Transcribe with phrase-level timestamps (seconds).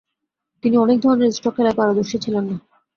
[0.63, 2.55] তিনি অনেক ধরনের স্ট্রোক খেলায় পারদর্শী ছিলেন না।